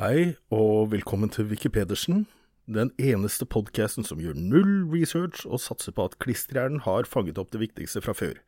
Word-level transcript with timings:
Hei, 0.00 0.36
og 0.48 0.92
velkommen 0.94 1.28
til 1.28 1.44
Wikipedersen, 1.50 2.22
den 2.64 2.88
eneste 2.96 3.44
podkasten 3.44 4.06
som 4.06 4.20
gjør 4.22 4.38
null 4.38 4.70
research 4.88 5.42
og 5.44 5.60
satser 5.60 5.92
på 5.92 6.06
at 6.08 6.14
klisterhjernen 6.24 6.80
har 6.86 7.04
fanget 7.10 7.36
opp 7.42 7.50
det 7.52 7.60
viktigste 7.60 8.00
fra 8.00 8.14
før. 8.16 8.38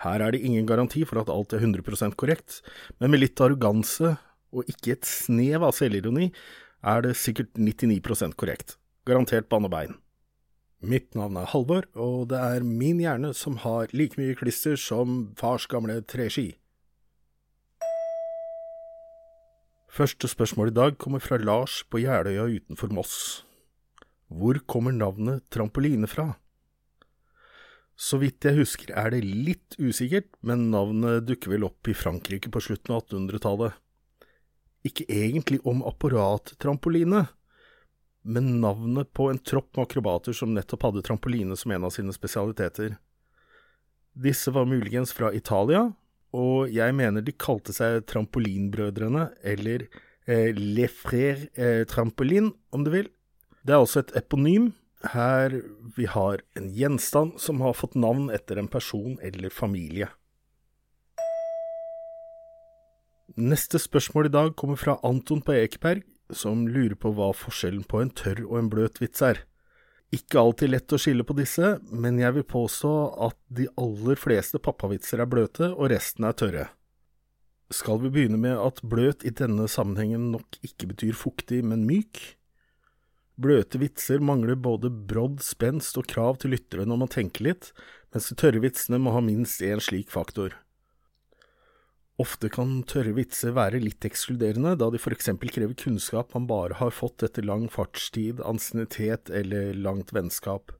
Her 0.00 0.24
er 0.24 0.32
det 0.32 0.40
ingen 0.40 0.64
garanti 0.64 1.04
for 1.04 1.20
at 1.20 1.28
alt 1.34 1.52
er 1.52 1.60
100% 1.60 2.16
korrekt, 2.16 2.62
men 2.96 3.12
med 3.12 3.20
litt 3.20 3.42
arroganse 3.44 4.14
og 4.54 4.72
ikke 4.72 4.96
et 4.96 5.04
snev 5.04 5.66
av 5.68 5.76
selvironi 5.76 6.30
er 6.86 7.04
det 7.04 7.18
sikkert 7.20 7.52
99% 7.60 8.38
korrekt. 8.40 8.78
Garantert 9.06 9.46
bannebein. 9.48 9.94
Mitt 10.82 11.14
navn 11.14 11.36
er 11.38 11.46
Halvor, 11.52 11.84
og 11.94 12.28
det 12.32 12.40
er 12.42 12.64
min 12.66 12.98
hjerne 12.98 13.30
som 13.38 13.60
har 13.62 13.92
like 13.94 14.18
mye 14.18 14.34
klister 14.34 14.74
som 14.74 15.28
fars 15.38 15.68
gamle 15.70 16.00
treski. 16.02 16.56
Første 19.86 20.28
spørsmål 20.28 20.72
i 20.72 20.76
dag 20.76 20.98
kommer 20.98 21.22
fra 21.22 21.38
Lars 21.38 21.84
på 21.88 22.02
Jeløya 22.02 22.48
utenfor 22.50 22.90
Moss. 22.92 23.14
Hvor 24.26 24.58
kommer 24.66 24.92
navnet 24.92 25.46
trampoline 25.54 26.10
fra? 26.10 26.34
Så 27.96 28.18
vidt 28.20 28.44
jeg 28.44 28.58
husker 28.58 28.90
er 28.92 29.14
det 29.14 29.22
litt 29.22 29.78
usikkert, 29.78 30.34
men 30.42 30.66
navnet 30.74 31.24
dukker 31.30 31.54
vel 31.54 31.64
opp 31.70 31.88
i 31.88 31.94
Frankrike 31.96 32.50
på 32.52 32.60
slutten 32.60 32.98
av 32.98 33.06
1800-tallet. 33.06 33.78
Ikke 34.84 35.06
egentlig 35.08 35.62
om 35.64 35.80
apparattrampoline, 35.86 37.28
men 38.26 38.56
navnet 38.60 39.12
på 39.14 39.28
en 39.30 39.38
tropp 39.38 39.76
med 39.76 39.86
akrobater 39.86 40.34
som 40.34 40.54
nettopp 40.54 40.88
hadde 40.88 41.04
trampoline 41.06 41.56
som 41.56 41.70
en 41.70 41.86
av 41.86 41.94
sine 41.94 42.14
spesialiteter. 42.14 42.96
Disse 44.16 44.50
var 44.50 44.66
muligens 44.66 45.12
fra 45.14 45.30
Italia, 45.36 45.84
og 46.34 46.72
jeg 46.72 46.94
mener 46.96 47.22
de 47.22 47.34
kalte 47.36 47.74
seg 47.76 48.02
Trampolinbrødrene, 48.10 49.28
eller 49.46 49.86
eh, 50.26 50.50
Le 50.56 50.88
Frère 50.90 51.46
eh, 51.54 51.84
Trampoline, 51.88 52.50
om 52.74 52.84
du 52.84 52.90
vil. 52.92 53.10
Det 53.62 53.76
er 53.76 53.84
også 53.84 54.02
et 54.02 54.14
eponym, 54.18 54.72
her 55.12 55.52
vi 55.94 56.08
har 56.10 56.42
en 56.58 56.70
gjenstand 56.74 57.36
som 57.38 57.60
har 57.62 57.76
fått 57.78 57.94
navn 57.94 58.30
etter 58.34 58.58
en 58.58 58.70
person 58.72 59.18
eller 59.22 59.52
familie. 59.54 60.08
Neste 63.36 63.78
spørsmål 63.82 64.30
i 64.30 64.32
dag 64.32 64.52
kommer 64.56 64.80
fra 64.80 64.96
Anton 65.04 65.42
på 65.44 65.54
Ekeberg, 65.58 66.02
som 66.30 66.66
lurer 66.68 66.96
på 66.98 67.12
hva 67.14 67.32
forskjellen 67.36 67.84
på 67.88 68.00
en 68.02 68.10
tørr 68.10 68.42
og 68.46 68.58
en 68.60 68.70
bløt 68.72 69.00
vits 69.02 69.22
er. 69.22 69.42
Ikke 70.14 70.40
alltid 70.40 70.70
lett 70.70 70.94
å 70.94 71.00
skille 71.00 71.26
på 71.26 71.34
disse, 71.36 71.76
men 71.90 72.20
jeg 72.20 72.36
vil 72.36 72.46
påstå 72.46 72.92
at 73.26 73.38
de 73.52 73.66
aller 73.80 74.18
fleste 74.20 74.60
pappavitser 74.62 75.22
er 75.22 75.30
bløte, 75.30 75.72
og 75.74 75.90
resten 75.90 76.28
er 76.28 76.36
tørre. 76.38 76.66
Skal 77.74 77.98
vi 78.04 78.12
begynne 78.14 78.38
med 78.38 78.54
at 78.62 78.78
bløt 78.86 79.24
i 79.26 79.32
denne 79.34 79.66
sammenhengen 79.70 80.28
nok 80.30 80.60
ikke 80.62 80.92
betyr 80.92 81.18
fuktig, 81.18 81.64
men 81.66 81.82
myk? 81.88 82.20
Bløte 83.36 83.80
vitser 83.82 84.22
mangler 84.22 84.56
både 84.56 84.88
brodd, 84.88 85.42
spenst 85.44 85.98
og 85.98 86.06
krav 86.08 86.38
til 86.40 86.54
lytteren 86.54 86.94
om 86.94 87.02
å 87.04 87.10
tenke 87.10 87.44
litt, 87.44 87.72
mens 88.14 88.30
de 88.30 88.38
tørre 88.38 88.62
vitsene 88.62 89.02
må 89.02 89.12
ha 89.12 89.20
minst 89.24 89.60
én 89.66 89.82
slik 89.82 90.14
faktor. 90.14 90.54
Ofte 92.16 92.48
kan 92.48 92.78
tørre 92.88 93.12
vitser 93.18 93.52
være 93.52 93.82
litt 93.82 94.04
ekskluderende, 94.08 94.72
da 94.80 94.88
de 94.88 95.00
eksempel 95.12 95.50
krever 95.52 95.76
kunnskap 95.76 96.32
man 96.32 96.46
bare 96.48 96.78
har 96.78 96.94
fått 96.94 97.26
etter 97.26 97.44
lang 97.44 97.66
fartstid, 97.68 98.40
ansiennitet 98.40 99.28
eller 99.28 99.74
langt 99.76 100.14
vennskap. 100.16 100.72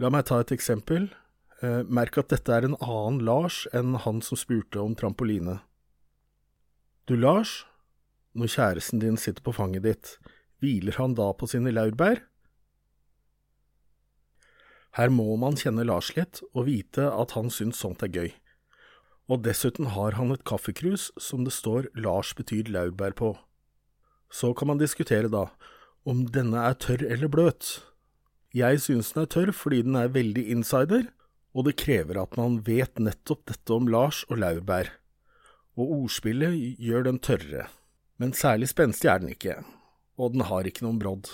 La 0.00 0.08
meg 0.10 0.24
ta 0.26 0.40
et 0.40 0.54
eksempel. 0.54 1.10
Eh, 1.60 1.82
merk 1.84 2.16
at 2.18 2.32
dette 2.32 2.52
er 2.52 2.64
en 2.64 2.78
annen 2.80 3.20
Lars 3.24 3.66
enn 3.76 3.98
han 4.00 4.22
som 4.24 4.40
spurte 4.40 4.80
om 4.80 4.96
trampoline. 4.96 5.60
Du, 7.04 7.14
Lars, 7.20 7.66
når 8.32 8.54
kjæresten 8.56 9.02
din 9.04 9.20
sitter 9.20 9.44
på 9.44 9.52
fanget 9.52 9.84
ditt, 9.84 10.14
hviler 10.64 10.96
han 10.96 11.14
da 11.18 11.28
på 11.36 11.46
sine 11.52 11.70
laurbær? 11.74 12.24
Her 14.96 15.12
må 15.12 15.36
man 15.36 15.58
kjenne 15.60 15.84
Lars 15.84 16.14
litt 16.16 16.40
og 16.54 16.64
vite 16.70 17.10
at 17.12 17.36
han 17.36 17.52
syns 17.52 17.82
sånt 17.84 18.02
er 18.06 18.12
gøy. 18.14 18.32
Og 19.30 19.40
dessuten 19.46 19.88
har 19.94 20.18
han 20.18 20.34
et 20.34 20.44
kaffekrus 20.44 21.08
som 21.20 21.46
det 21.46 21.54
står 21.56 21.88
Lars 21.96 22.34
betyr 22.36 22.68
laurbær 22.68 23.16
på. 23.16 23.32
Så 24.28 24.52
kan 24.52 24.68
man 24.68 24.80
diskutere, 24.80 25.30
da, 25.32 25.46
om 26.04 26.26
denne 26.28 26.60
er 26.68 26.76
tørr 26.76 27.04
eller 27.06 27.30
bløt. 27.32 27.78
Jeg 28.54 28.82
synes 28.84 29.14
den 29.14 29.24
er 29.24 29.30
tørr 29.32 29.52
fordi 29.56 29.80
den 29.86 29.96
er 29.96 30.12
veldig 30.12 30.44
insider, 30.52 31.08
og 31.54 31.68
det 31.68 31.78
krever 31.80 32.20
at 32.20 32.36
man 32.36 32.60
vet 32.66 33.00
nettopp 33.00 33.46
dette 33.48 33.72
om 33.72 33.88
Lars 33.88 34.24
og 34.28 34.42
laurbær. 34.42 34.90
Og 35.78 36.04
ordspillet 36.04 36.76
gjør 36.78 37.08
den 37.08 37.18
tørre, 37.18 37.68
men 38.18 38.34
særlig 38.36 38.68
spenstig 38.70 39.10
er 39.10 39.22
den 39.22 39.32
ikke, 39.32 39.56
og 40.18 40.34
den 40.34 40.44
har 40.46 40.68
ikke 40.68 40.84
noen 40.86 41.00
brodd. 41.02 41.32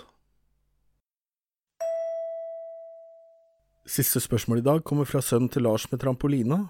Siste 3.91 4.21
spørsmål 4.23 4.61
i 4.61 4.65
dag 4.69 4.85
kommer 4.87 5.09
fra 5.09 5.21
sønnen 5.25 5.51
til 5.51 5.67
Lars 5.67 5.89
med 5.91 6.01
trampolina, 6.05 6.69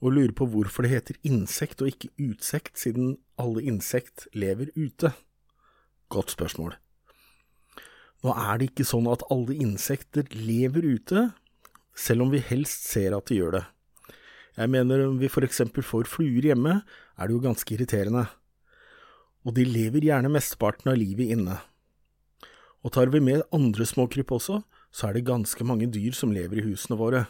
og 0.00 0.14
lurer 0.16 0.32
på 0.36 0.48
hvorfor 0.48 0.86
det 0.86 0.92
heter 0.94 1.18
insekt 1.28 1.82
og 1.84 1.90
ikke 1.92 2.12
utsekt, 2.30 2.78
siden 2.80 3.18
alle 3.40 3.64
insekt 3.68 4.26
lever 4.32 4.72
ute. 4.76 5.12
Godt 6.08 6.32
spørsmål. 6.32 6.74
Nå 8.24 8.32
er 8.36 8.60
det 8.60 8.70
ikke 8.70 8.88
sånn 8.88 9.08
at 9.12 9.24
alle 9.32 9.56
insekter 9.60 10.26
lever 10.32 10.84
ute, 10.96 11.30
selv 11.96 12.26
om 12.26 12.32
vi 12.32 12.42
helst 12.44 12.88
ser 12.88 13.16
at 13.16 13.28
de 13.28 13.40
gjør 13.40 13.60
det. 13.60 13.64
Jeg 14.56 14.72
mener 14.72 15.06
om 15.06 15.16
vi 15.20 15.30
for 15.32 15.46
eksempel 15.46 15.84
får 15.86 16.08
fluer 16.10 16.50
hjemme, 16.50 16.80
er 17.16 17.28
det 17.28 17.36
jo 17.36 17.44
ganske 17.44 17.76
irriterende 17.76 18.26
og 19.46 19.56
de 19.56 19.64
lever 19.64 20.04
gjerne 20.04 20.32
mesteparten 20.32 20.92
av 20.92 20.98
livet 21.00 21.32
inne. 21.34 21.56
Og 22.84 22.92
tar 22.94 23.12
vi 23.12 23.20
med 23.24 23.44
andre 23.54 23.86
småkryp 23.88 24.32
også, 24.36 24.60
så 24.92 25.08
er 25.08 25.16
det 25.16 25.28
ganske 25.28 25.64
mange 25.64 25.88
dyr 25.92 26.16
som 26.16 26.32
lever 26.34 26.60
i 26.60 26.66
husene 26.68 26.98
våre. 27.00 27.26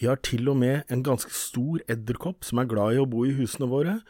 Vi 0.00 0.08
har 0.08 0.18
til 0.24 0.48
og 0.50 0.58
med 0.58 0.88
en 0.92 1.04
ganske 1.06 1.30
stor 1.34 1.82
edderkopp 1.90 2.46
som 2.46 2.60
er 2.62 2.70
glad 2.70 2.96
i 2.96 3.02
å 3.02 3.08
bo 3.08 3.24
i 3.28 3.34
husene 3.36 3.68
våre, 3.70 4.00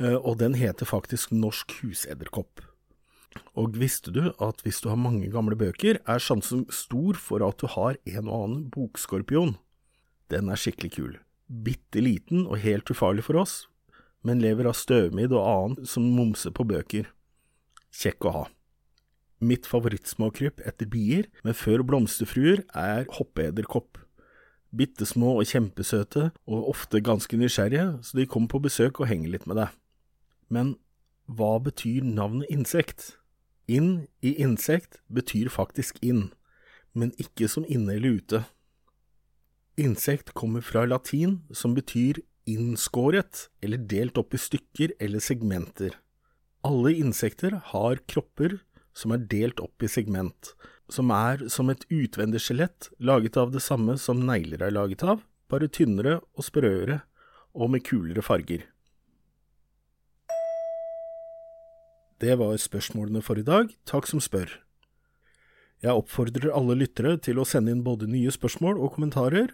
eh, 0.00 0.16
og 0.16 0.38
den 0.42 0.54
heter 0.58 0.88
faktisk 0.88 1.32
norsk 1.34 1.78
husedderkopp. 1.80 2.62
Og 3.58 3.76
visste 3.78 4.12
du 4.14 4.30
at 4.42 4.62
hvis 4.62 4.80
du 4.82 4.88
har 4.90 5.00
mange 5.00 5.30
gamle 5.32 5.56
bøker, 5.58 5.98
er 6.06 6.22
sjansen 6.22 6.66
stor 6.70 7.18
for 7.18 7.42
at 7.46 7.58
du 7.62 7.66
har 7.70 7.98
en 8.06 8.28
og 8.28 8.34
annen 8.36 8.64
bokskorpion? 8.74 9.56
Den 10.30 10.50
er 10.50 10.60
skikkelig 10.60 10.92
kul. 10.94 11.14
Bitte 11.48 12.02
liten 12.02 12.46
og 12.46 12.62
helt 12.62 12.90
ufarlig 12.90 13.26
for 13.26 13.38
oss, 13.42 13.64
men 14.24 14.42
lever 14.42 14.70
av 14.70 14.78
støvmidd 14.78 15.34
og 15.34 15.44
annet 15.44 15.90
som 15.90 16.06
momser 16.16 16.54
på 16.54 16.66
bøker. 16.66 17.10
Kjekk 17.94 18.26
å 18.26 18.34
ha. 18.38 18.44
Mitt 19.44 19.66
favorittsmåkryp 19.68 20.62
etter 20.64 20.88
bier, 20.88 21.28
men 21.44 21.56
før 21.58 21.84
blomsterfruer, 21.86 22.64
er 22.72 23.04
hoppeederkopp. 23.18 24.00
Bitte 24.74 25.06
små 25.06 25.36
og 25.38 25.46
kjempesøte, 25.46 26.30
og 26.50 26.70
ofte 26.72 27.02
ganske 27.04 27.38
nysgjerrige, 27.38 28.00
så 28.02 28.18
de 28.18 28.26
kommer 28.26 28.50
på 28.50 28.62
besøk 28.64 29.00
og 29.00 29.10
henger 29.10 29.34
litt 29.36 29.46
med 29.46 29.60
deg. 29.60 29.76
Men 30.50 30.74
hva 31.30 31.56
betyr 31.62 32.04
navnet 32.04 32.50
insekt? 32.52 33.14
Inn 33.70 34.08
i 34.20 34.34
insekt 34.42 34.98
betyr 35.08 35.48
faktisk 35.52 36.00
inn, 36.04 36.32
men 36.92 37.14
ikke 37.22 37.48
som 37.48 37.64
inne 37.64 37.96
eller 37.96 38.18
ute. 38.20 38.42
Insekt 39.80 40.34
kommer 40.36 40.62
fra 40.62 40.84
latin, 40.86 41.40
som 41.50 41.74
betyr 41.74 42.20
innskåret 42.50 43.48
eller 43.64 43.80
delt 43.80 44.18
opp 44.20 44.36
i 44.36 44.40
stykker 44.42 44.92
eller 45.00 45.22
segmenter. 45.24 45.96
Alle 46.64 46.92
insekter 46.96 47.56
har 47.72 48.02
kropper 48.10 48.58
som 48.94 49.14
er 49.14 49.24
delt 49.30 49.60
opp 49.64 49.82
i 49.82 49.90
segment, 49.90 50.52
som 50.92 51.10
er 51.14 51.46
som 51.52 51.70
et 51.72 51.84
utvendig 51.92 52.42
skjelett 52.44 52.90
laget 52.98 53.38
av 53.40 53.52
det 53.54 53.62
samme 53.64 53.96
som 54.00 54.20
negler 54.26 54.62
er 54.62 54.74
laget 54.74 55.04
av, 55.06 55.22
bare 55.48 55.68
tynnere 55.68 56.18
og 56.34 56.46
sprøere 56.46 57.02
og 57.54 57.70
med 57.72 57.84
kulere 57.86 58.24
farger. 58.24 58.66
Det 62.20 62.36
var 62.38 62.56
spørsmålene 62.56 63.22
for 63.22 63.38
i 63.38 63.46
dag, 63.46 63.72
takk 63.88 64.06
som 64.08 64.22
spør. 64.22 64.60
Jeg 65.84 65.92
oppfordrer 65.92 66.54
alle 66.54 66.76
lyttere 66.78 67.18
til 67.20 67.40
å 67.40 67.44
sende 67.44 67.74
inn 67.74 67.82
både 67.84 68.08
nye 68.08 68.32
spørsmål 68.32 68.78
og 68.80 68.94
kommentarer, 68.94 69.50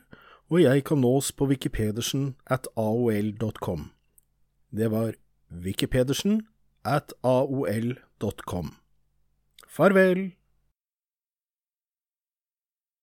og 0.50 0.62
jeg 0.62 0.85
kan 0.87 1.00
nås 1.03 1.32
på 1.35 1.49
wikipedersen 1.50 2.35
at 2.47 2.69
aol.com. 2.79 3.88
Det 4.71 4.91
var 4.93 5.17
wikipedersen 5.50 6.44
at 6.87 7.15
aol.com. 7.27 8.75
Farvel! 9.67 10.40